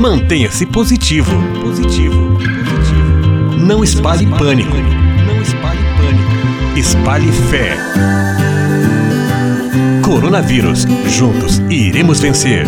Mantenha-se 0.00 0.64
positivo. 0.64 1.30
Positivo. 1.60 2.38
Positivo. 2.38 3.58
Não 3.58 3.84
espalhe 3.84 4.26
pânico. 4.26 4.74
Não 5.26 5.42
espalhe 5.42 5.80
pânico. 5.98 6.78
Espalhe 6.78 7.30
fé. 7.30 7.76
Coronavírus. 10.02 10.86
Juntos 11.06 11.58
iremos 11.68 12.18
vencer. 12.18 12.64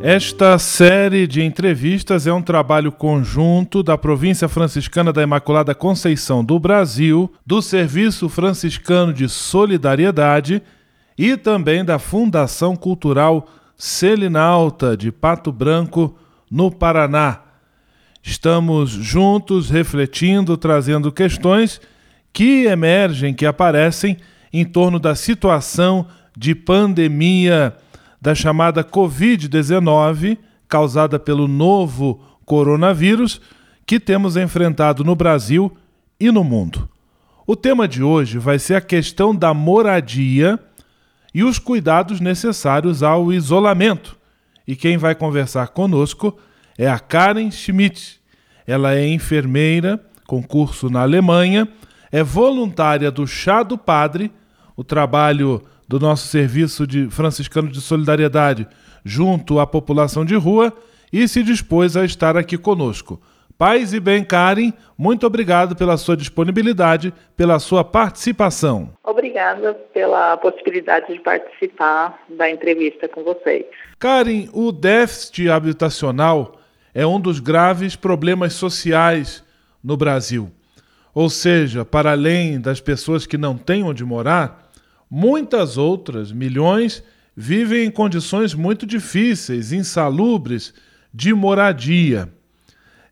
Esta 0.00 0.58
série 0.58 1.28
de 1.28 1.44
entrevistas 1.44 2.26
é 2.26 2.32
um 2.32 2.42
trabalho 2.42 2.90
conjunto 2.90 3.80
da 3.80 3.96
Província 3.96 4.48
Franciscana 4.48 5.12
da 5.12 5.22
Imaculada 5.22 5.72
Conceição 5.72 6.44
do 6.44 6.58
Brasil, 6.58 7.32
do 7.46 7.62
Serviço 7.62 8.28
Franciscano 8.28 9.12
de 9.12 9.28
Solidariedade 9.28 10.60
e 11.16 11.36
também 11.36 11.84
da 11.84 12.00
Fundação 12.00 12.74
Cultural 12.74 13.48
Selinalta 13.76 14.96
de 14.96 15.10
Pato 15.10 15.52
Branco, 15.52 16.16
no 16.50 16.70
Paraná. 16.70 17.40
Estamos 18.22 18.90
juntos 18.90 19.68
refletindo, 19.68 20.56
trazendo 20.56 21.12
questões 21.12 21.80
que 22.32 22.64
emergem, 22.66 23.34
que 23.34 23.44
aparecem 23.44 24.16
em 24.52 24.64
torno 24.64 24.98
da 24.98 25.14
situação 25.14 26.06
de 26.36 26.54
pandemia 26.54 27.76
da 28.20 28.34
chamada 28.34 28.82
Covid-19, 28.82 30.38
causada 30.68 31.18
pelo 31.18 31.46
novo 31.46 32.20
coronavírus, 32.44 33.40
que 33.84 34.00
temos 34.00 34.36
enfrentado 34.36 35.04
no 35.04 35.14
Brasil 35.14 35.76
e 36.18 36.30
no 36.30 36.42
mundo. 36.42 36.88
O 37.46 37.54
tema 37.54 37.86
de 37.86 38.02
hoje 38.02 38.38
vai 38.38 38.58
ser 38.58 38.76
a 38.76 38.80
questão 38.80 39.34
da 39.34 39.52
moradia 39.52 40.58
e 41.34 41.42
os 41.42 41.58
cuidados 41.58 42.20
necessários 42.20 43.02
ao 43.02 43.32
isolamento. 43.32 44.16
E 44.66 44.76
quem 44.76 44.96
vai 44.96 45.14
conversar 45.14 45.68
conosco 45.68 46.38
é 46.78 46.88
a 46.88 46.98
Karen 46.98 47.50
Schmidt. 47.50 48.20
Ela 48.66 48.94
é 48.94 49.06
enfermeira, 49.06 50.00
com 50.26 50.42
curso 50.42 50.88
na 50.88 51.02
Alemanha, 51.02 51.68
é 52.10 52.22
voluntária 52.22 53.10
do 53.10 53.26
Chá 53.26 53.62
do 53.62 53.76
Padre, 53.76 54.32
o 54.76 54.84
trabalho 54.84 55.62
do 55.86 55.98
nosso 56.00 56.28
serviço 56.28 56.86
de 56.86 57.10
franciscano 57.10 57.68
de 57.68 57.80
solidariedade 57.80 58.66
junto 59.04 59.58
à 59.58 59.66
população 59.66 60.24
de 60.24 60.34
rua 60.34 60.72
e 61.12 61.28
se 61.28 61.42
dispôs 61.42 61.96
a 61.96 62.04
estar 62.04 62.36
aqui 62.36 62.56
conosco. 62.56 63.20
Paz 63.56 63.94
e 63.94 64.00
bem, 64.00 64.24
Karen, 64.24 64.72
muito 64.98 65.26
obrigado 65.26 65.76
pela 65.76 65.96
sua 65.96 66.16
disponibilidade, 66.16 67.14
pela 67.36 67.58
sua 67.58 67.84
participação. 67.84 68.90
Obrigada 69.02 69.74
pela 69.92 70.36
possibilidade 70.36 71.12
de 71.12 71.20
participar 71.20 72.18
da 72.28 72.50
entrevista 72.50 73.08
com 73.08 73.22
vocês. 73.22 73.64
Karen, 73.98 74.48
o 74.52 74.72
déficit 74.72 75.48
habitacional 75.48 76.56
é 76.92 77.06
um 77.06 77.20
dos 77.20 77.40
graves 77.40 77.96
problemas 77.96 78.54
sociais 78.54 79.44
no 79.82 79.96
Brasil. 79.96 80.50
Ou 81.14 81.30
seja, 81.30 81.84
para 81.84 82.10
além 82.10 82.60
das 82.60 82.80
pessoas 82.80 83.24
que 83.24 83.38
não 83.38 83.56
têm 83.56 83.84
onde 83.84 84.04
morar, 84.04 84.64
Muitas 85.16 85.78
outras, 85.78 86.32
milhões, 86.32 87.00
vivem 87.36 87.86
em 87.86 87.90
condições 87.90 88.52
muito 88.52 88.84
difíceis, 88.84 89.72
insalubres, 89.72 90.74
de 91.12 91.32
moradia. 91.32 92.28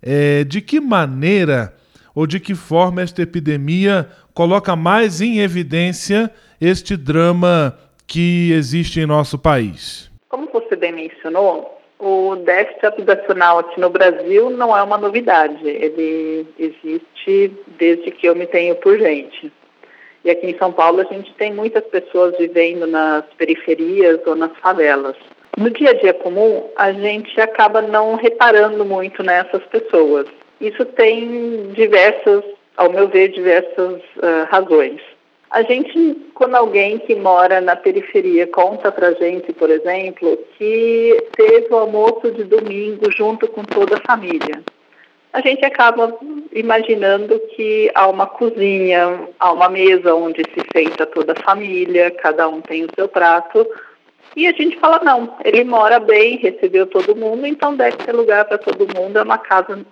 É, 0.02 0.44
de 0.44 0.60
que 0.60 0.80
maneira 0.80 1.74
ou 2.14 2.26
de 2.26 2.40
que 2.40 2.54
forma 2.54 3.02
esta 3.02 3.22
epidemia 3.22 4.08
coloca 4.34 4.74
mais 4.74 5.20
em 5.20 5.40
evidência 5.40 6.30
este 6.60 6.96
drama 6.96 7.78
que 8.06 8.52
existe 8.52 9.00
em 9.00 9.06
nosso 9.06 9.38
país? 9.38 10.10
Como 10.28 10.48
você 10.52 10.76
bem 10.76 10.92
mencionou, 10.92 11.80
o 11.98 12.36
déficit 12.36 12.84
habitacional 12.84 13.60
aqui 13.60 13.80
no 13.80 13.88
Brasil 13.88 14.50
não 14.50 14.76
é 14.76 14.82
uma 14.82 14.98
novidade. 14.98 15.66
Ele 15.66 16.46
existe 16.58 17.52
desde 17.78 18.10
que 18.10 18.26
eu 18.26 18.34
me 18.34 18.46
tenho 18.46 18.74
por 18.76 18.98
gente. 18.98 19.52
E 20.24 20.30
aqui 20.30 20.48
em 20.48 20.58
São 20.58 20.72
Paulo 20.72 21.00
a 21.00 21.04
gente 21.04 21.32
tem 21.34 21.54
muitas 21.54 21.84
pessoas 21.84 22.36
vivendo 22.38 22.86
nas 22.86 23.24
periferias 23.38 24.20
ou 24.26 24.34
nas 24.34 24.56
favelas. 24.58 25.16
No 25.56 25.70
dia 25.70 25.90
a 25.90 25.94
dia 25.94 26.14
comum, 26.14 26.68
a 26.76 26.92
gente 26.92 27.40
acaba 27.40 27.82
não 27.82 28.14
reparando 28.14 28.84
muito 28.84 29.22
nessas 29.22 29.62
pessoas. 29.64 30.26
Isso 30.60 30.84
tem 30.84 31.68
diversas, 31.72 32.42
ao 32.76 32.90
meu 32.90 33.08
ver, 33.08 33.28
diversas 33.28 34.00
uh, 34.16 34.46
razões. 34.50 35.00
A 35.50 35.62
gente, 35.62 36.16
quando 36.34 36.54
alguém 36.54 36.98
que 36.98 37.14
mora 37.14 37.60
na 37.60 37.76
periferia 37.76 38.46
conta 38.46 38.90
pra 38.90 39.12
gente, 39.12 39.52
por 39.52 39.68
exemplo, 39.68 40.38
que 40.56 41.24
teve 41.36 41.66
o 41.70 41.76
almoço 41.76 42.30
de 42.30 42.44
domingo 42.44 43.10
junto 43.10 43.46
com 43.48 43.62
toda 43.62 43.96
a 43.96 44.00
família 44.00 44.62
a 45.32 45.40
gente 45.40 45.64
acaba 45.64 46.14
imaginando 46.52 47.38
que 47.56 47.90
há 47.94 48.06
uma 48.06 48.26
cozinha, 48.26 49.28
há 49.40 49.52
uma 49.52 49.68
mesa 49.68 50.14
onde 50.14 50.42
se 50.52 50.60
senta 50.72 51.06
toda 51.06 51.32
a 51.32 51.42
família, 51.42 52.10
cada 52.10 52.46
um 52.48 52.60
tem 52.60 52.84
o 52.84 52.88
seu 52.94 53.08
prato. 53.08 53.66
E 54.34 54.46
a 54.46 54.52
gente 54.52 54.78
fala, 54.78 55.00
não, 55.04 55.36
ele 55.44 55.62
mora 55.64 56.00
bem, 56.00 56.36
recebeu 56.36 56.86
todo 56.86 57.16
mundo, 57.16 57.46
então 57.46 57.76
deve 57.76 57.98
ter 57.98 58.12
lugar 58.12 58.44
para 58.46 58.58
todo 58.58 58.88
mundo, 58.98 59.18
é 59.18 59.22
uma 59.22 59.38
casa, 59.38 59.84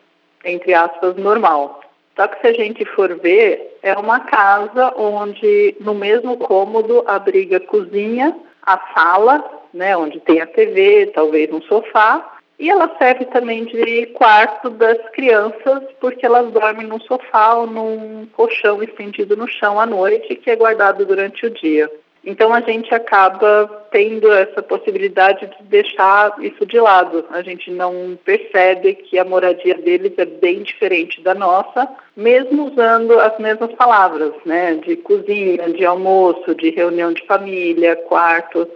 entre 0.45 0.73
aspas, 0.73 1.17
normal. 1.17 1.81
Só 2.17 2.27
que 2.27 2.41
se 2.41 2.47
a 2.47 2.53
gente 2.53 2.85
for 2.85 3.15
ver, 3.19 3.79
é 3.83 3.95
uma 3.95 4.21
casa 4.21 4.93
onde 4.97 5.77
no 5.81 5.95
mesmo 5.95 6.37
cômodo 6.39 7.05
abriga 7.07 7.59
a 7.59 7.67
cozinha, 7.67 8.37
a 8.63 8.79
sala, 8.95 9.45
né, 9.73 9.97
onde 9.97 10.21
tem 10.21 10.41
a 10.41 10.47
TV, 10.47 11.11
talvez 11.15 11.53
um 11.53 11.63
sofá, 11.63 12.37
e 12.59 12.69
ela 12.69 12.95
serve 12.99 13.25
também 13.27 13.65
de 13.65 14.07
quarto 14.09 14.69
das 14.69 14.99
crianças, 15.13 15.83
porque 15.99 16.27
elas 16.27 16.53
dormem 16.53 16.87
num 16.87 17.01
sofá 17.01 17.55
ou 17.55 17.67
num 17.67 18.27
colchão 18.35 18.83
estendido 18.83 19.35
no 19.35 19.49
chão 19.49 19.81
à 19.81 19.87
noite, 19.87 20.37
que 20.37 20.51
é 20.51 20.57
guardado 20.57 21.07
durante 21.07 21.47
o 21.47 21.51
dia. 21.51 21.91
Então 22.25 22.53
a 22.53 22.61
gente 22.61 22.95
acaba 22.95 23.67
tendo 23.91 24.31
essa 24.31 24.63
possibilidade 24.63 25.47
de 25.47 25.65
deixar 25.65 26.35
isso 26.41 26.67
de 26.67 26.79
lado. 26.79 27.25
A 27.31 27.41
gente 27.43 27.71
não 27.71 28.19
percebe 28.25 28.95
que 28.95 29.19
a 29.19 29.25
moradia 29.25 29.75
deles 29.77 30.13
é 30.19 30.27
bem 30.27 30.63
diferente 30.63 31.23
da 31.23 31.35
nossa, 31.35 31.89
mesmo 32.15 32.71
usando 32.71 33.19
as 33.19 33.39
mesmas 33.39 33.73
palavras, 33.73 34.35
né? 34.45 34.75
De 34.75 34.97
cozinha, 34.97 35.73
de 35.73 35.85
almoço, 35.85 36.55
de 36.55 36.71
reunião 36.71 37.13
de 37.13 37.25
família, 37.27 37.97
quarto, 37.97 38.69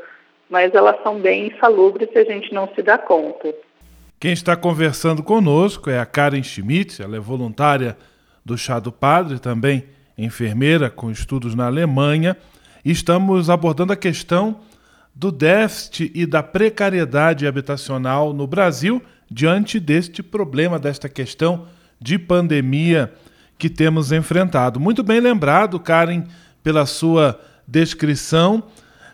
mas 0.49 0.75
elas 0.75 0.97
são 1.03 1.21
bem 1.21 1.49
insalubres 1.49 2.09
e 2.15 2.19
a 2.19 2.25
gente 2.25 2.53
não 2.55 2.69
se 2.75 2.83
dá 2.83 2.97
conta. 2.97 3.55
Quem 4.19 4.33
está 4.33 4.57
conversando 4.57 5.23
conosco 5.23 5.91
é 5.91 5.99
a 5.99 6.07
Karen 6.07 6.43
Schmidt, 6.43 7.03
ela 7.03 7.17
é 7.17 7.21
voluntária 7.21 7.95
do 8.43 8.57
Chá 8.57 8.81
do 8.81 8.91
Padre, 8.91 9.39
também 9.39 9.85
enfermeira 10.17 10.89
com 10.89 11.11
estudos 11.11 11.55
na 11.55 11.67
Alemanha. 11.67 12.37
Estamos 12.85 13.49
abordando 13.49 13.93
a 13.93 13.97
questão 13.97 14.61
do 15.15 15.33
déficit 15.33 16.11
e 16.15 16.27
da 16.27 16.43
precariedade 16.43 17.47
habitacional 17.47 18.35
no 18.35 18.47
Brasil 18.47 19.01
diante 19.31 19.81
deste 19.81 20.23
problema, 20.23 20.79
desta 20.79 21.09
questão 21.09 21.67
de 21.99 22.19
pandemia 22.19 23.13
que 23.57 23.71
temos 23.71 24.13
enfrentado. 24.13 24.79
Muito 24.79 25.03
bem 25.03 25.21
lembrado, 25.21 25.81
Karen, 25.81 26.25
pela 26.63 26.85
sua 26.85 27.41
descrição. 27.67 28.65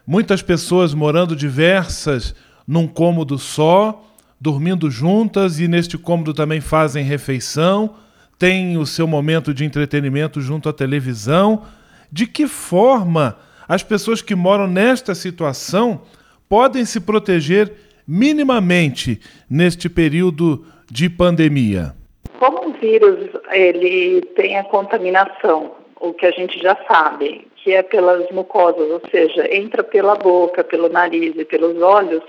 Muitas 0.06 0.42
pessoas 0.42 0.92
morando 0.92 1.36
diversas 1.36 2.34
num 2.66 2.88
cômodo 2.88 3.38
só, 3.38 4.04
dormindo 4.40 4.90
juntas 4.90 5.60
e 5.60 5.68
neste 5.68 5.96
cômodo 5.96 6.34
também 6.34 6.60
fazem 6.60 7.04
refeição, 7.04 7.94
têm 8.38 8.76
o 8.78 8.86
seu 8.86 9.06
momento 9.06 9.54
de 9.54 9.64
entretenimento 9.64 10.40
junto 10.40 10.68
à 10.68 10.72
televisão. 10.72 11.62
De 12.10 12.26
que 12.26 12.48
forma 12.48 13.36
as 13.70 13.84
pessoas 13.84 14.20
que 14.20 14.34
moram 14.34 14.66
nesta 14.66 15.14
situação 15.14 16.00
podem 16.48 16.84
se 16.84 17.00
proteger 17.00 17.72
minimamente 18.04 19.20
neste 19.48 19.88
período 19.88 20.66
de 20.90 21.08
pandemia? 21.08 21.94
Como 22.40 22.70
o 22.70 22.72
vírus 22.72 23.30
ele 23.52 24.22
tem 24.34 24.58
a 24.58 24.64
contaminação, 24.64 25.70
o 26.00 26.12
que 26.12 26.26
a 26.26 26.32
gente 26.32 26.60
já 26.60 26.76
sabe, 26.88 27.46
que 27.62 27.72
é 27.72 27.80
pelas 27.80 28.28
mucosas, 28.32 28.90
ou 28.90 29.00
seja, 29.08 29.46
entra 29.54 29.84
pela 29.84 30.16
boca, 30.16 30.64
pelo 30.64 30.88
nariz 30.88 31.36
e 31.36 31.44
pelos 31.44 31.80
olhos, 31.80 32.24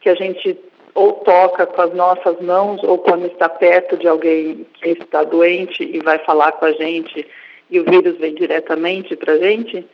que 0.00 0.08
a 0.08 0.14
gente 0.14 0.56
ou 0.94 1.14
toca 1.14 1.66
com 1.66 1.82
as 1.82 1.92
nossas 1.92 2.40
mãos 2.40 2.80
ou 2.84 2.98
quando 2.98 3.26
está 3.26 3.48
perto 3.48 3.96
de 3.96 4.06
alguém 4.06 4.64
que 4.74 4.90
está 4.90 5.24
doente 5.24 5.82
e 5.82 5.98
vai 5.98 6.20
falar 6.20 6.52
com 6.52 6.66
a 6.66 6.72
gente 6.72 7.26
e 7.68 7.80
o 7.80 7.84
vírus 7.84 8.16
vem 8.18 8.32
diretamente 8.36 9.16
para 9.16 9.32
a 9.32 9.38
gente. 9.38 9.84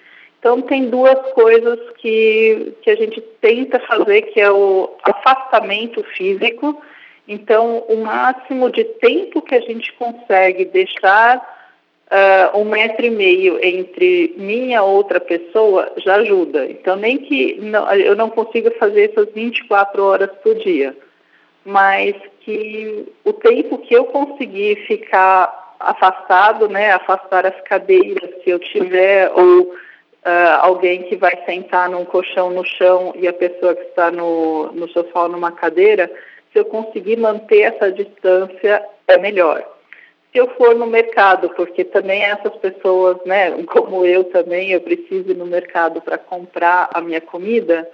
Então, 0.40 0.62
tem 0.62 0.88
duas 0.88 1.20
coisas 1.34 1.78
que, 1.98 2.72
que 2.80 2.90
a 2.90 2.96
gente 2.96 3.20
tenta 3.42 3.78
fazer, 3.80 4.22
que 4.22 4.40
é 4.40 4.50
o 4.50 4.90
afastamento 5.02 6.02
físico. 6.16 6.82
Então, 7.28 7.84
o 7.88 7.98
máximo 7.98 8.70
de 8.70 8.82
tempo 8.84 9.42
que 9.42 9.54
a 9.54 9.60
gente 9.60 9.92
consegue 9.92 10.64
deixar 10.64 11.36
uh, 12.10 12.58
um 12.58 12.64
metro 12.64 13.04
e 13.04 13.10
meio 13.10 13.62
entre 13.62 14.34
minha 14.38 14.78
e 14.78 14.80
outra 14.80 15.20
pessoa 15.20 15.92
já 15.98 16.16
ajuda. 16.16 16.64
Então, 16.70 16.96
nem 16.96 17.18
que 17.18 17.60
não, 17.60 17.92
eu 17.92 18.16
não 18.16 18.30
consiga 18.30 18.70
fazer 18.72 19.10
essas 19.10 19.30
24 19.34 20.02
horas 20.02 20.30
por 20.42 20.54
dia, 20.54 20.96
mas 21.66 22.14
que 22.40 23.06
o 23.26 23.34
tempo 23.34 23.76
que 23.76 23.92
eu 23.92 24.06
conseguir 24.06 24.86
ficar 24.86 25.76
afastado, 25.78 26.66
né, 26.66 26.92
afastar 26.92 27.44
as 27.44 27.60
cadeiras 27.60 28.30
que 28.42 28.48
eu 28.48 28.58
tiver 28.58 29.30
ou 29.34 29.74
Uh, 30.24 30.60
alguém 30.60 31.04
que 31.04 31.16
vai 31.16 31.34
sentar 31.46 31.88
num 31.88 32.04
colchão 32.04 32.50
no 32.50 32.62
chão 32.62 33.14
e 33.16 33.26
a 33.26 33.32
pessoa 33.32 33.74
que 33.74 33.84
está 33.84 34.10
no, 34.10 34.70
no 34.72 34.86
sofá 34.88 35.22
ou 35.22 35.28
numa 35.30 35.50
cadeira, 35.50 36.10
se 36.52 36.58
eu 36.58 36.64
conseguir 36.66 37.16
manter 37.16 37.60
essa 37.60 37.90
distância, 37.90 38.84
é 39.08 39.16
melhor. 39.16 39.64
Se 40.32 40.38
eu 40.38 40.48
for 40.56 40.74
no 40.76 40.86
mercado, 40.86 41.48
porque 41.50 41.84
também 41.84 42.22
essas 42.22 42.54
pessoas, 42.56 43.16
né, 43.24 43.50
como 43.64 44.04
eu 44.04 44.24
também, 44.24 44.70
eu 44.70 44.80
preciso 44.80 45.30
ir 45.30 45.36
no 45.36 45.46
mercado 45.46 46.00
para 46.00 46.18
comprar 46.18 46.90
a 46.92 47.00
minha 47.00 47.20
comida, 47.20 47.88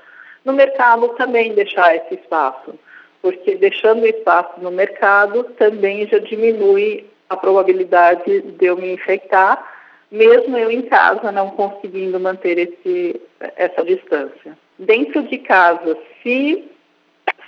no 0.45 0.53
mercado 0.53 1.09
também 1.11 1.55
deixar 1.55 1.97
esse 1.97 2.15
espaço, 2.15 2.75
porque 3.23 3.57
deixando 3.57 4.07
espaço 4.07 4.61
no 4.61 4.71
mercado 4.71 5.45
também 5.59 6.07
já 6.07 6.19
diminui 6.19 7.07
a 7.29 7.37
probabilidade 7.37 8.41
de 8.43 8.67
eu 8.67 8.77
me 8.77 8.93
infectar, 8.93 9.76
mesmo 10.11 10.57
eu 10.57 10.71
em 10.71 10.83
casa 10.83 11.33
não 11.33 11.51
conseguindo 11.51 12.19
manter 12.21 12.59
esse, 12.59 13.21
essa 13.57 13.85
distância. 13.85 14.57
Dentro 14.79 15.23
de 15.25 15.39
casa, 15.39 15.97
se 16.23 16.65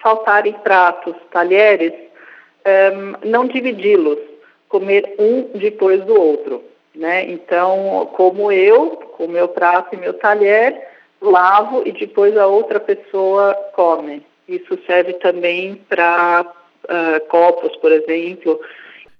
faltarem 0.02 0.54
pratos, 0.54 1.14
talheres, 1.30 1.92
um, 1.92 2.70
ehm, 2.70 3.16
não 3.24 3.46
dividi-los 3.46 4.18
comer 4.68 5.14
um 5.18 5.58
depois 5.58 6.04
do 6.04 6.20
outro, 6.20 6.62
né? 6.94 7.24
Então, 7.30 8.10
como 8.14 8.52
eu, 8.52 8.90
com 9.16 9.26
meu 9.26 9.48
prato 9.48 9.94
e 9.94 9.98
meu 9.98 10.14
talher, 10.14 10.88
lavo 11.20 11.82
e 11.86 11.92
depois 11.92 12.36
a 12.36 12.46
outra 12.46 12.78
pessoa 12.78 13.54
come. 13.74 14.22
Isso 14.48 14.78
serve 14.86 15.14
também 15.14 15.76
para 15.88 16.46
uh, 16.84 17.26
copos, 17.28 17.76
por 17.76 17.92
exemplo. 17.92 18.60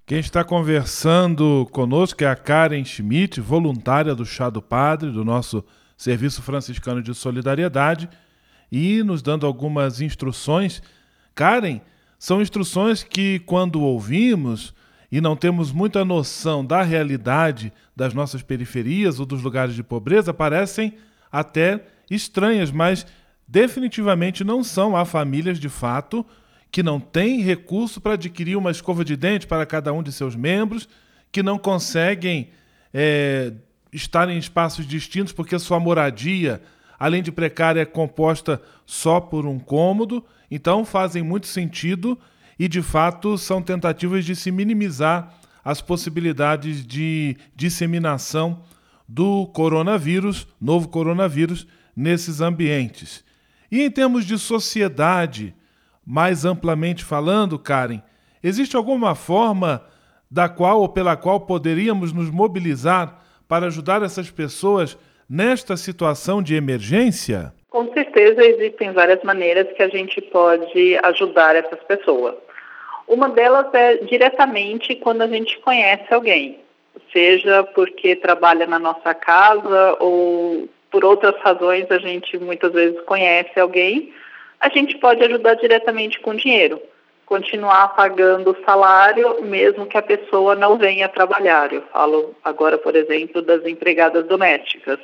Quem 0.09 0.17
está 0.17 0.43
conversando 0.43 1.69
conosco 1.71 2.23
é 2.23 2.27
a 2.27 2.35
Karen 2.35 2.83
Schmidt, 2.83 3.39
voluntária 3.39 4.15
do 4.15 4.25
Chá 4.25 4.49
do 4.49 4.59
Padre, 4.59 5.11
do 5.11 5.23
nosso 5.23 5.63
Serviço 5.95 6.41
Franciscano 6.41 6.99
de 6.99 7.13
Solidariedade, 7.13 8.09
e 8.71 9.03
nos 9.03 9.21
dando 9.21 9.45
algumas 9.45 10.01
instruções. 10.01 10.81
Karen, 11.35 11.79
são 12.17 12.41
instruções 12.41 13.03
que, 13.03 13.37
quando 13.45 13.83
ouvimos, 13.83 14.73
e 15.11 15.21
não 15.21 15.35
temos 15.35 15.71
muita 15.71 16.03
noção 16.03 16.65
da 16.65 16.81
realidade 16.81 17.71
das 17.95 18.11
nossas 18.11 18.41
periferias 18.41 19.19
ou 19.19 19.27
dos 19.27 19.43
lugares 19.43 19.75
de 19.75 19.83
pobreza, 19.83 20.33
parecem 20.33 20.95
até 21.31 21.85
estranhas, 22.09 22.71
mas 22.71 23.05
definitivamente 23.47 24.43
não 24.43 24.63
são. 24.63 24.97
Há 24.97 25.05
famílias, 25.05 25.59
de 25.59 25.69
fato, 25.69 26.25
que 26.71 26.83
não 26.83 26.99
têm 26.99 27.41
recurso 27.41 27.99
para 27.99 28.13
adquirir 28.13 28.55
uma 28.55 28.71
escova 28.71 29.03
de 29.03 29.15
dente 29.15 29.47
para 29.47 29.65
cada 29.65 29.91
um 29.91 30.03
de 30.03 30.11
seus 30.11 30.35
membros, 30.35 30.87
que 31.31 31.41
não 31.41 31.57
conseguem 31.57 32.49
é, 32.93 33.53
estar 33.91 34.29
em 34.29 34.37
espaços 34.37 34.85
distintos 34.85 35.33
porque 35.33 35.57
sua 35.57 35.79
moradia, 35.79 36.61
além 36.99 37.23
de 37.23 37.31
precária, 37.31 37.81
é 37.81 37.85
composta 37.85 38.61
só 38.85 39.19
por 39.19 39.45
um 39.45 39.59
cômodo. 39.59 40.23
Então, 40.49 40.85
fazem 40.85 41.23
muito 41.23 41.47
sentido 41.47 42.17
e, 42.57 42.67
de 42.67 42.81
fato, 42.81 43.37
são 43.37 43.61
tentativas 43.61 44.25
de 44.25 44.35
se 44.35 44.51
minimizar 44.51 45.33
as 45.63 45.81
possibilidades 45.81 46.85
de 46.85 47.37
disseminação 47.55 48.63
do 49.07 49.47
coronavírus, 49.47 50.47
novo 50.61 50.87
coronavírus, 50.87 51.67
nesses 51.95 52.41
ambientes. 52.41 53.23
E 53.71 53.81
em 53.81 53.91
termos 53.91 54.25
de 54.25 54.37
sociedade, 54.37 55.53
mais 56.09 56.43
amplamente 56.43 57.05
falando, 57.05 57.59
Karen, 57.59 58.01
existe 58.43 58.75
alguma 58.75 59.13
forma 59.13 59.85
da 60.29 60.49
qual 60.49 60.81
ou 60.81 60.89
pela 60.89 61.15
qual 61.15 61.41
poderíamos 61.41 62.11
nos 62.11 62.31
mobilizar 62.31 63.21
para 63.47 63.67
ajudar 63.67 64.01
essas 64.01 64.31
pessoas 64.31 64.97
nesta 65.29 65.77
situação 65.77 66.41
de 66.41 66.55
emergência? 66.55 67.53
Com 67.69 67.93
certeza 67.93 68.43
existem 68.43 68.91
várias 68.91 69.23
maneiras 69.23 69.71
que 69.77 69.83
a 69.83 69.87
gente 69.87 70.19
pode 70.19 70.97
ajudar 71.03 71.55
essas 71.55 71.79
pessoas. 71.83 72.33
Uma 73.07 73.29
delas 73.29 73.71
é 73.71 73.97
diretamente 73.97 74.95
quando 74.95 75.21
a 75.21 75.27
gente 75.27 75.59
conhece 75.59 76.11
alguém, 76.11 76.57
seja 77.13 77.63
porque 77.75 78.15
trabalha 78.15 78.65
na 78.65 78.79
nossa 78.79 79.13
casa 79.13 79.95
ou 79.99 80.67
por 80.89 81.05
outras 81.05 81.39
razões 81.43 81.85
a 81.91 81.99
gente 81.99 82.35
muitas 82.39 82.73
vezes 82.73 82.99
conhece 83.01 83.59
alguém, 83.59 84.11
a 84.59 84.69
gente 84.69 84.97
pode 84.97 85.23
ajudar 85.23 85.55
diretamente 85.55 86.19
com 86.19 86.35
dinheiro, 86.35 86.81
continuar 87.25 87.95
pagando 87.95 88.51
o 88.51 88.65
salário 88.65 89.41
mesmo 89.43 89.85
que 89.85 89.97
a 89.97 90.01
pessoa 90.01 90.55
não 90.55 90.77
venha 90.77 91.07
trabalhar. 91.07 91.71
Eu 91.71 91.83
falo 91.93 92.35
agora, 92.43 92.77
por 92.77 92.95
exemplo, 92.95 93.41
das 93.41 93.65
empregadas 93.65 94.25
domésticas. 94.25 94.99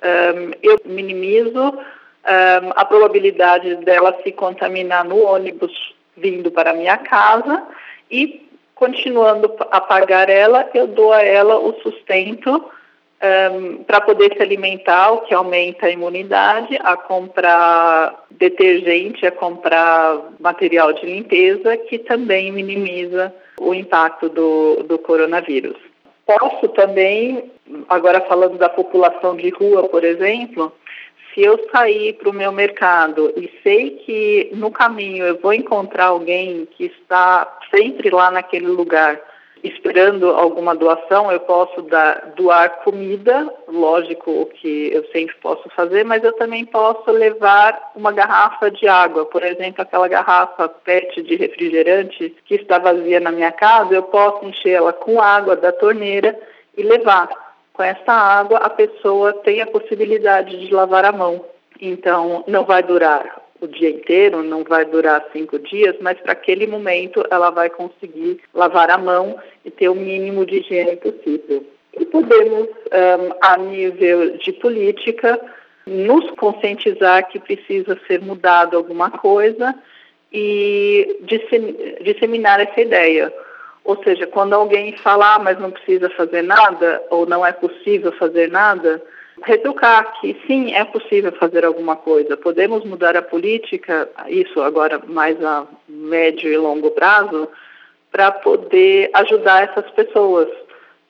Um, 0.00 0.52
eu 0.62 0.80
minimizo 0.84 1.60
um, 1.60 2.70
a 2.76 2.84
probabilidade 2.84 3.74
dela 3.76 4.16
se 4.22 4.30
contaminar 4.32 5.04
no 5.04 5.20
ônibus 5.22 5.72
vindo 6.16 6.50
para 6.50 6.70
a 6.70 6.74
minha 6.74 6.96
casa 6.96 7.64
e 8.10 8.48
continuando 8.74 9.52
a 9.72 9.80
pagar 9.80 10.30
ela, 10.30 10.68
eu 10.72 10.86
dou 10.86 11.12
a 11.12 11.22
ela 11.22 11.58
o 11.58 11.72
sustento 11.82 12.70
um, 13.20 13.82
para 13.84 14.00
poder 14.00 14.32
se 14.36 14.42
alimentar, 14.42 15.12
o 15.12 15.20
que 15.22 15.34
aumenta 15.34 15.86
a 15.86 15.90
imunidade, 15.90 16.78
a 16.80 16.96
comprar 16.96 18.24
detergente, 18.30 19.26
a 19.26 19.32
comprar 19.32 20.20
material 20.38 20.92
de 20.92 21.06
limpeza, 21.06 21.76
que 21.76 21.98
também 21.98 22.52
minimiza 22.52 23.34
o 23.60 23.74
impacto 23.74 24.28
do, 24.28 24.84
do 24.84 24.98
coronavírus. 24.98 25.76
Posso 26.24 26.68
também, 26.68 27.50
agora 27.88 28.20
falando 28.20 28.58
da 28.58 28.68
população 28.68 29.34
de 29.34 29.48
rua, 29.50 29.88
por 29.88 30.04
exemplo, 30.04 30.72
se 31.32 31.42
eu 31.42 31.58
sair 31.70 32.14
para 32.14 32.30
o 32.30 32.34
meu 32.34 32.52
mercado 32.52 33.32
e 33.36 33.50
sei 33.62 33.90
que 34.04 34.50
no 34.54 34.70
caminho 34.70 35.24
eu 35.24 35.38
vou 35.38 35.54
encontrar 35.54 36.06
alguém 36.06 36.66
que 36.76 36.84
está 36.84 37.58
sempre 37.74 38.10
lá 38.10 38.30
naquele 38.30 38.66
lugar 38.66 39.20
esperando 39.62 40.30
alguma 40.30 40.74
doação, 40.74 41.30
eu 41.30 41.40
posso 41.40 41.82
dar, 41.82 42.32
doar 42.36 42.82
comida, 42.84 43.52
lógico 43.66 44.30
o 44.30 44.46
que 44.46 44.92
eu 44.92 45.04
sempre 45.12 45.34
posso 45.36 45.68
fazer, 45.70 46.04
mas 46.04 46.22
eu 46.22 46.32
também 46.34 46.64
posso 46.64 47.10
levar 47.10 47.92
uma 47.94 48.12
garrafa 48.12 48.70
de 48.70 48.86
água, 48.86 49.26
por 49.26 49.42
exemplo, 49.42 49.82
aquela 49.82 50.08
garrafa 50.08 50.68
PET 50.68 51.22
de 51.22 51.36
refrigerante 51.36 52.34
que 52.44 52.54
está 52.54 52.78
vazia 52.78 53.20
na 53.20 53.32
minha 53.32 53.52
casa, 53.52 53.94
eu 53.94 54.02
posso 54.04 54.44
enchê-la 54.44 54.92
com 54.92 55.20
água 55.20 55.56
da 55.56 55.72
torneira 55.72 56.38
e 56.76 56.82
levar. 56.82 57.28
Com 57.72 57.82
essa 57.82 58.12
água 58.12 58.58
a 58.58 58.70
pessoa 58.70 59.32
tem 59.32 59.60
a 59.60 59.66
possibilidade 59.66 60.58
de 60.58 60.72
lavar 60.74 61.04
a 61.04 61.12
mão. 61.12 61.44
Então, 61.80 62.42
não 62.48 62.64
vai 62.64 62.82
durar 62.82 63.47
o 63.60 63.66
dia 63.66 63.90
inteiro, 63.90 64.42
não 64.42 64.62
vai 64.62 64.84
durar 64.84 65.24
cinco 65.32 65.58
dias, 65.58 65.96
mas 66.00 66.18
para 66.20 66.32
aquele 66.32 66.66
momento 66.66 67.24
ela 67.30 67.50
vai 67.50 67.68
conseguir 67.68 68.40
lavar 68.54 68.90
a 68.90 68.98
mão 68.98 69.38
e 69.64 69.70
ter 69.70 69.88
o 69.88 69.94
mínimo 69.94 70.46
de 70.46 70.58
higiene 70.58 70.96
possível. 70.96 71.64
E 71.98 72.04
podemos, 72.06 72.68
um, 72.68 73.34
a 73.40 73.56
nível 73.56 74.36
de 74.36 74.52
política, 74.52 75.40
nos 75.86 76.30
conscientizar 76.32 77.28
que 77.28 77.38
precisa 77.38 77.98
ser 78.06 78.20
mudado 78.20 78.76
alguma 78.76 79.10
coisa 79.10 79.74
e 80.32 81.18
disseminar 82.02 82.60
essa 82.60 82.80
ideia. 82.80 83.32
Ou 83.84 84.00
seja, 84.04 84.26
quando 84.26 84.52
alguém 84.52 84.96
fala, 84.98 85.36
ah, 85.36 85.38
mas 85.38 85.58
não 85.58 85.70
precisa 85.70 86.10
fazer 86.10 86.42
nada, 86.42 87.02
ou 87.10 87.26
não 87.26 87.44
é 87.44 87.52
possível 87.52 88.12
fazer 88.12 88.50
nada, 88.50 89.02
reeducar 89.42 90.20
que 90.20 90.36
sim, 90.46 90.74
é 90.74 90.84
possível 90.84 91.32
fazer 91.32 91.64
alguma 91.64 91.96
coisa. 91.96 92.36
Podemos 92.36 92.84
mudar 92.84 93.16
a 93.16 93.22
política, 93.22 94.08
isso 94.28 94.60
agora 94.60 95.00
mais 95.06 95.42
a 95.42 95.66
médio 95.88 96.52
e 96.52 96.56
longo 96.56 96.90
prazo, 96.90 97.48
para 98.10 98.30
poder 98.30 99.10
ajudar 99.14 99.64
essas 99.64 99.90
pessoas. 99.92 100.48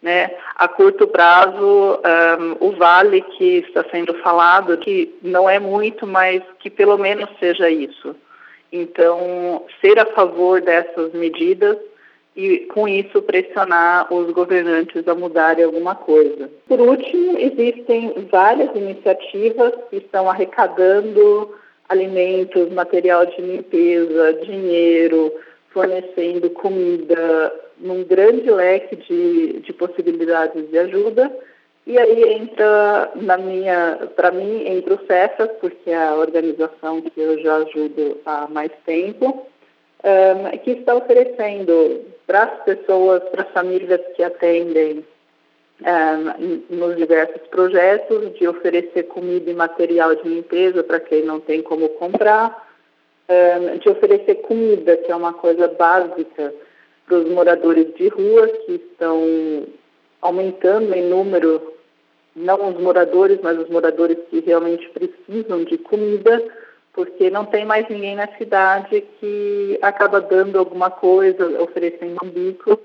Né? 0.01 0.31
A 0.57 0.69
curto 0.69 1.09
prazo, 1.09 2.01
um, 2.41 2.69
o 2.69 2.73
vale 2.73 3.21
que 3.21 3.59
está 3.59 3.85
sendo 3.91 4.15
falado, 4.15 4.79
que 4.79 5.15
não 5.23 5.49
é 5.51 5.59
muito, 5.59 6.07
mas 6.07 6.43
que 6.61 6.71
pelo 6.71 6.97
menos 6.97 7.29
seja 7.41 7.69
isso. 7.69 8.15
Então, 8.71 9.65
ser 9.81 9.99
a 9.99 10.07
favor 10.07 10.61
dessas 10.61 11.13
medidas 11.13 11.77
e, 12.39 12.61
com 12.67 12.87
isso, 12.87 13.21
pressionar 13.21 14.15
os 14.15 14.31
governantes 14.31 15.09
a 15.09 15.15
mudarem 15.17 15.65
alguma 15.65 15.97
coisa. 15.97 16.49
Por 16.69 16.81
último, 16.81 17.37
existem 17.37 18.15
várias 18.31 18.71
iniciativas 18.77 19.73
que 19.91 19.97
estão 19.97 20.31
arrecadando 20.31 21.53
alimentos, 21.89 22.71
material 22.71 23.27
de 23.27 23.43
limpeza, 23.43 24.35
dinheiro, 24.45 25.33
fornecendo 25.71 26.49
comida 26.51 27.53
num 27.77 28.05
grande 28.05 28.49
leque 28.49 28.95
de, 28.95 29.59
de 29.59 29.73
possibilidades 29.73 30.71
de 30.71 30.79
ajuda. 30.79 31.37
E 31.89 31.99
aí 31.99 32.35
entra 32.35 33.11
na 33.17 33.37
minha, 33.37 33.99
para 34.15 34.31
mim, 34.31 34.63
entra 34.65 34.95
o 34.95 35.07
CEFAS, 35.09 35.51
porque 35.61 35.91
é 35.91 35.97
a 35.97 36.15
organização 36.15 37.01
que 37.01 37.21
eu 37.21 37.37
já 37.41 37.57
ajudo 37.57 38.19
há 38.25 38.47
mais 38.47 38.71
tempo, 38.87 39.45
um, 40.05 40.59
que 40.59 40.71
está 40.71 40.95
oferecendo 40.95 42.17
para 42.29 42.43
as 42.43 42.63
pessoas, 42.63 43.23
para 43.31 43.43
as 43.43 43.51
famílias 43.53 44.03
que 44.15 44.23
atendem 44.23 45.03
um, 45.81 46.77
nos 46.77 46.95
diversos 46.95 47.41
projetos, 47.49 48.35
de 48.39 48.47
oferecer 48.47 49.05
comida 49.05 49.51
e 49.51 49.55
material 49.55 50.15
de 50.15 50.29
limpeza 50.29 50.85
para 50.85 51.01
quem 51.01 51.25
não 51.25 51.41
tem 51.41 51.63
como 51.63 51.89
comprar, 51.89 52.69
um, 53.31 53.79
de 53.79 53.89
oferecer 53.89 54.37
comida, 54.43 54.99
que 54.99 55.11
é 55.11 55.17
uma 55.17 55.33
coisa 55.33 55.69
básica 55.69 56.53
para 57.07 57.17
os 57.17 57.31
moradores 57.31 57.95
de 57.95 58.09
rua 58.09 58.47
que 58.47 58.73
estão 58.73 59.67
aumentando 60.21 60.95
em 60.95 61.09
número, 61.09 61.73
não 62.37 62.69
os 62.69 62.79
moradores, 62.79 63.39
mas 63.43 63.59
os 63.59 63.71
moradores 63.71 64.19
que 64.29 64.41
realmente 64.41 64.87
precisam 64.91 65.65
de 65.65 65.79
comida, 65.79 66.45
porque 66.93 67.31
não 67.31 67.45
tem 67.45 67.65
mais 67.65 67.89
ninguém 67.89 68.17
na 68.17 68.29
cidade 68.37 69.03
que 69.21 69.79
acaba 69.83 70.21
dando 70.21 70.59
alguma 70.59 70.91
coisa, 70.91 71.63
oferecendo 71.63 72.19
um 72.23 72.29
bico. 72.29 72.79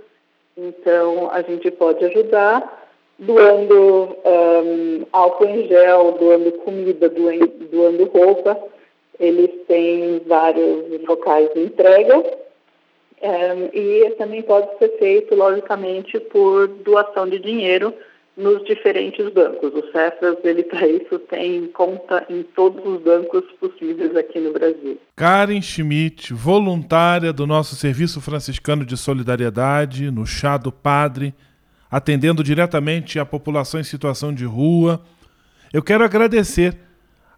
Então, 0.55 1.29
a 1.31 1.41
gente 1.41 1.71
pode 1.71 2.05
ajudar 2.05 2.81
doando 3.17 4.15
um, 4.25 5.05
álcool 5.11 5.45
em 5.45 5.67
gel, 5.67 6.17
doando 6.19 6.51
comida, 6.59 7.09
doando, 7.09 7.47
doando 7.71 8.05
roupa. 8.05 8.59
Eles 9.19 9.51
têm 9.67 10.21
vários 10.25 11.03
locais 11.07 11.51
de 11.53 11.61
entrega 11.61 12.17
um, 12.17 13.69
e 13.73 14.09
também 14.17 14.41
pode 14.41 14.77
ser 14.77 14.97
feito, 14.97 15.33
logicamente, 15.33 16.19
por 16.19 16.67
doação 16.67 17.27
de 17.27 17.39
dinheiro 17.39 17.93
nos 18.35 18.63
diferentes 18.65 19.31
bancos. 19.33 19.73
O 19.73 19.91
Cefras, 19.91 20.37
ele 20.43 20.63
para 20.63 20.87
isso 20.87 21.19
tem 21.19 21.67
conta 21.67 22.25
em 22.29 22.43
todos 22.43 22.83
os 22.85 23.01
bancos 23.01 23.43
possíveis 23.59 24.15
aqui 24.15 24.39
no 24.39 24.51
Brasil. 24.51 24.97
Karen 25.15 25.61
Schmidt, 25.61 26.33
voluntária 26.33 27.31
do 27.31 27.45
nosso 27.45 27.75
Serviço 27.75 28.19
Franciscano 28.19 28.85
de 28.85 28.97
Solidariedade, 28.97 30.09
no 30.09 30.25
Chá 30.25 30.57
do 30.57 30.71
Padre, 30.71 31.33
atendendo 31.89 32.43
diretamente 32.43 33.19
a 33.19 33.25
população 33.25 33.79
em 33.79 33.83
situação 33.83 34.33
de 34.33 34.45
rua. 34.45 35.01
Eu 35.71 35.83
quero 35.83 36.03
agradecer 36.03 36.75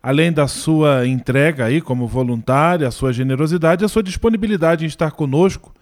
além 0.02 0.32
da 0.32 0.48
sua 0.48 1.08
entrega 1.08 1.66
aí 1.66 1.82
como 1.82 2.08
voluntária, 2.08 2.88
a 2.88 2.92
sua 2.92 3.12
generosidade, 3.12 3.84
a 3.84 3.88
sua 3.88 4.04
disponibilidade 4.04 4.86
em 4.86 4.88
estar 4.88 5.12
conosco 5.12 5.74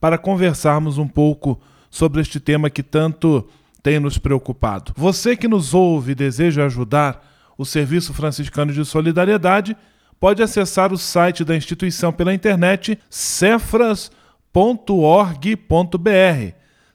para 0.00 0.16
conversarmos 0.16 0.98
um 0.98 1.08
pouco 1.08 1.60
sobre 1.90 2.20
este 2.20 2.40
tema 2.40 2.70
que 2.70 2.82
tanto 2.82 3.46
tem 3.82 3.98
nos 3.98 4.18
preocupado. 4.18 4.92
Você 4.96 5.36
que 5.36 5.48
nos 5.48 5.74
ouve 5.74 6.12
e 6.12 6.14
deseja 6.14 6.64
ajudar 6.64 7.26
o 7.58 7.64
Serviço 7.64 8.14
Franciscano 8.14 8.72
de 8.72 8.84
Solidariedade, 8.84 9.76
pode 10.20 10.42
acessar 10.42 10.92
o 10.92 10.98
site 10.98 11.44
da 11.44 11.56
instituição 11.56 12.12
pela 12.12 12.32
internet 12.32 12.98
cefras.org.br. 13.10 14.12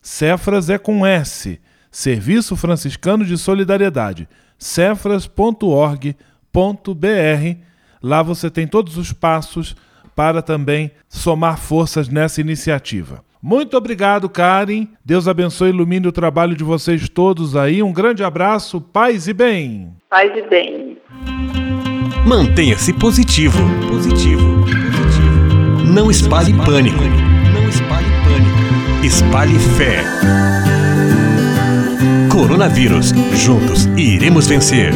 Cefras 0.02 0.70
é 0.70 0.78
com 0.78 1.06
S. 1.06 1.60
Serviço 1.92 2.56
Franciscano 2.56 3.26
de 3.26 3.38
Solidariedade. 3.38 4.30
cefras.org.br. 4.58 6.16
Lá 8.02 8.24
você 8.24 8.50
tem 8.50 8.66
todos 8.66 8.98
os 8.98 9.12
passos 9.12 9.76
para 10.16 10.42
também 10.42 10.92
somar 11.10 11.58
forças 11.58 12.08
nessa 12.08 12.40
iniciativa. 12.40 13.27
Muito 13.48 13.78
obrigado, 13.78 14.28
Karen. 14.28 14.88
Deus 15.06 15.26
abençoe 15.26 15.70
e 15.70 15.74
ilumine 15.74 16.06
o 16.06 16.12
trabalho 16.12 16.54
de 16.54 16.66
vocês 16.66 17.08
todos 17.08 17.56
aí. 17.56 17.82
Um 17.82 17.94
grande 17.94 18.22
abraço, 18.22 18.82
paz 18.82 19.26
e 19.26 19.32
bem. 19.32 19.94
Paz 20.10 20.30
e 20.36 20.42
bem. 20.50 20.98
Mantenha-se 22.26 22.92
positivo. 22.92 23.58
Positivo. 23.88 24.66
Positivo. 24.66 25.86
Não 25.86 26.12
espalhe 26.12 26.52
pânico. 26.66 27.02
Não 27.54 27.70
espalhe 27.70 28.08
pânico. 28.26 29.06
Espalhe 29.06 29.58
fé. 29.78 30.04
Coronavírus. 32.30 33.14
Juntos 33.34 33.86
iremos 33.96 34.46
vencer. 34.46 34.92